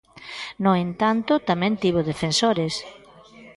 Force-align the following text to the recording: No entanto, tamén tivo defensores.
No 0.63 0.71
entanto, 0.85 1.33
tamén 1.49 1.73
tivo 1.83 1.99
defensores. 2.11 2.73